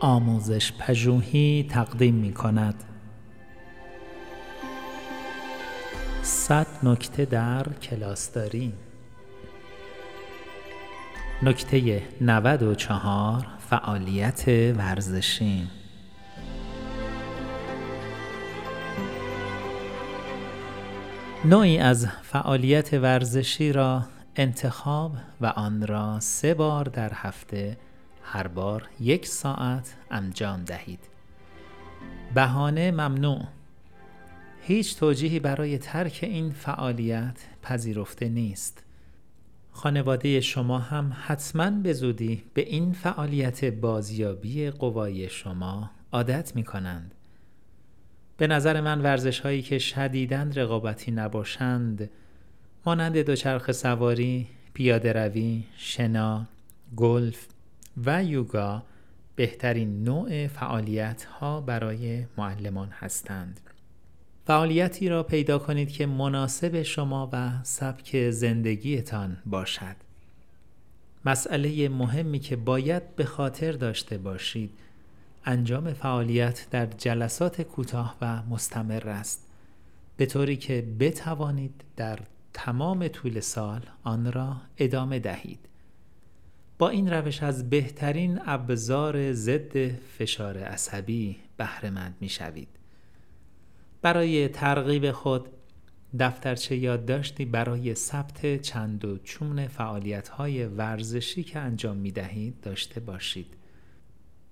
[0.00, 2.84] آموزش پژوهی تقدیم می کند
[6.22, 8.72] صد نکته در کلاس داریم.
[11.42, 15.68] نکته 94 فعالیت ورزشی
[21.44, 24.02] نوعی از فعالیت ورزشی را
[24.36, 27.76] انتخاب و آن را سه بار در هفته
[28.32, 30.98] هر بار یک ساعت انجام دهید.
[32.34, 33.42] بهانه ممنوع.
[34.60, 38.84] هیچ توجیهی برای ترک این فعالیت پذیرفته نیست.
[39.72, 47.14] خانواده شما هم حتما به زودی به این فعالیت بازیابی قوای شما عادت می کنند.
[48.36, 52.10] به نظر من ورزش هایی که شدیدن رقابتی نباشند
[52.86, 56.46] مانند دوچرخ سواری، پیاده روی، شنا،
[56.96, 57.46] گلف
[58.06, 58.82] و یوگا
[59.36, 63.60] بهترین نوع فعالیت ها برای معلمان هستند.
[64.46, 69.96] فعالیتی را پیدا کنید که مناسب شما و سبک زندگیتان باشد.
[71.24, 74.70] مسئله مهمی که باید به خاطر داشته باشید
[75.44, 79.46] انجام فعالیت در جلسات کوتاه و مستمر است
[80.16, 82.18] به طوری که بتوانید در
[82.52, 85.69] تمام طول سال آن را ادامه دهید
[86.80, 92.68] با این روش از بهترین ابزار ضد فشار عصبی بهرهمند می شوید
[94.02, 95.48] برای ترغیب خود
[96.18, 103.00] دفترچه یادداشتی برای ثبت چند و چون فعالیت های ورزشی که انجام می دهید داشته
[103.00, 103.54] باشید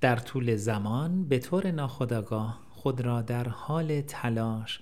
[0.00, 4.78] در طول زمان به طور ناخودآگاه خود را در حال تلاش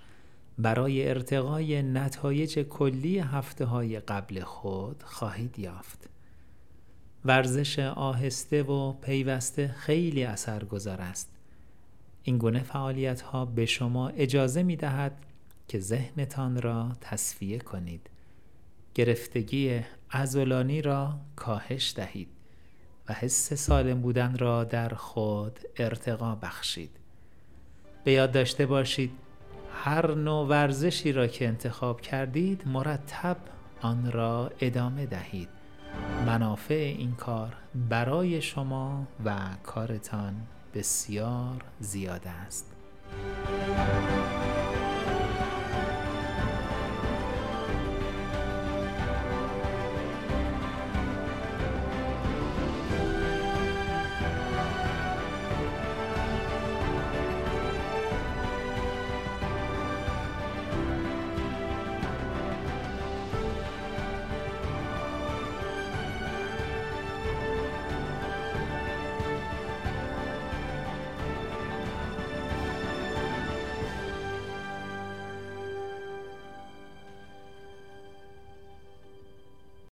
[0.59, 6.14] برای ارتقای نتایج کلی هفته های قبل خود خواهید یافت.
[7.25, 11.31] ورزش آهسته و پیوسته خیلی اثرگذار است.
[12.23, 15.13] این گونه فعالیت ها به شما اجازه می دهد
[15.69, 18.11] که ذهنتان را تصفیه کنید.
[18.95, 22.29] گرفتگی ازولانی را کاهش دهید
[23.09, 26.91] و حس سالم بودن را در خود ارتقا بخشید.
[28.05, 29.11] به یاد داشته باشید
[29.73, 33.37] هر نوع ورزشی را که انتخاب کردید مرتب
[33.83, 35.49] آن را ادامه دهید
[36.27, 37.53] منافع این کار
[37.89, 40.35] برای شما و کارتان
[40.75, 42.73] بسیار زیاد است.